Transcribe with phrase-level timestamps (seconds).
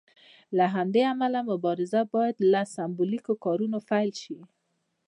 [0.57, 4.37] له همدې امله مبارزه باید له سمبولیکو کارونو پیل شي.